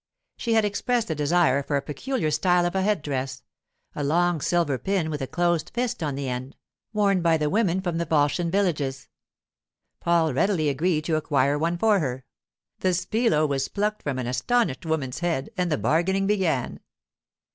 She 0.35 0.53
had 0.53 0.65
expressed 0.65 1.11
a 1.11 1.13
desire 1.13 1.61
for 1.61 1.75
a 1.75 1.81
peculiar 1.83 2.31
style 2.31 2.65
of 2.65 2.73
head 2.73 3.03
dress—a 3.03 4.03
long 4.03 4.41
silver 4.41 4.79
pin 4.79 5.11
with 5.11 5.21
a 5.21 5.27
closed 5.27 5.69
fist 5.75 6.01
on 6.01 6.15
the 6.15 6.27
end—worn 6.27 7.21
by 7.21 7.37
the 7.37 7.51
women 7.51 7.81
from 7.81 7.99
the 7.99 8.07
Volscian 8.07 8.49
villages. 8.49 9.09
Paul 9.99 10.33
readily 10.33 10.69
agreed 10.69 11.05
to 11.05 11.17
acquire 11.17 11.59
one 11.59 11.77
for 11.77 11.99
her. 11.99 12.25
The 12.79 12.95
spillo 12.95 13.47
was 13.47 13.67
plucked 13.67 14.01
from 14.01 14.17
an 14.17 14.25
astonished 14.25 14.87
woman's 14.87 15.19
head 15.19 15.51
and 15.55 15.71
the 15.71 15.77
bargaining 15.77 16.25
began. 16.25 16.79